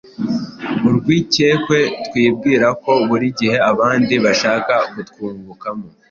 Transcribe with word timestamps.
urwikekwe, 0.87 1.77
twibwira 2.05 2.67
ko 2.83 2.91
buri 3.07 3.27
gihe 3.39 3.57
abandi 3.71 4.13
bashaka 4.23 4.73
kutwungukamo 4.91 5.85